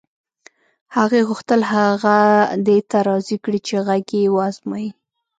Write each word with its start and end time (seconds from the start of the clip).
هغې 0.95 1.21
غوښتل 1.29 1.61
هغه 1.73 2.17
دې 2.67 2.77
ته 2.89 2.97
راضي 3.09 3.37
کړي 3.43 3.59
چې 3.67 3.75
غږ 3.87 4.05
یې 4.19 4.23
و 4.29 4.35
ازمایي 4.49 4.89